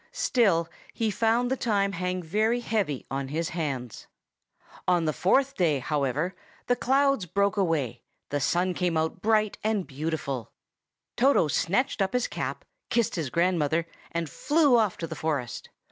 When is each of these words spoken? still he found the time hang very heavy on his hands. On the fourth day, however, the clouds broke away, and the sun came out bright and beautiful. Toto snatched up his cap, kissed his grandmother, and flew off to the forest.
still 0.13 0.67
he 0.93 1.11
found 1.11 1.51
the 1.51 1.55
time 1.55 1.91
hang 1.91 2.23
very 2.23 2.59
heavy 2.59 3.05
on 3.11 3.27
his 3.27 3.49
hands. 3.49 4.07
On 4.87 5.05
the 5.05 5.13
fourth 5.13 5.53
day, 5.53 5.77
however, 5.77 6.35
the 6.65 6.75
clouds 6.75 7.27
broke 7.27 7.55
away, 7.55 7.87
and 7.89 8.31
the 8.31 8.39
sun 8.39 8.73
came 8.73 8.97
out 8.97 9.21
bright 9.21 9.59
and 9.63 9.85
beautiful. 9.85 10.53
Toto 11.15 11.47
snatched 11.47 12.01
up 12.01 12.13
his 12.13 12.27
cap, 12.27 12.65
kissed 12.89 13.13
his 13.13 13.29
grandmother, 13.29 13.85
and 14.11 14.27
flew 14.27 14.75
off 14.75 14.97
to 14.97 15.05
the 15.05 15.13
forest. 15.13 15.69